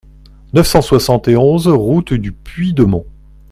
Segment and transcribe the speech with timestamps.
[0.53, 3.05] neuf cent soixante et onze route du Puy de Mont